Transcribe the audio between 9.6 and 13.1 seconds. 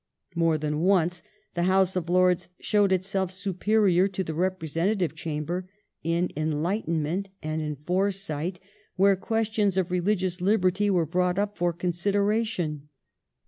of religious liberty were brought up for consideration.